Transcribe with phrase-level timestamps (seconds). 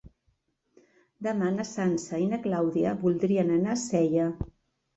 [1.27, 4.31] Demà na Sança i na Clàudia voldrien anar a Sella.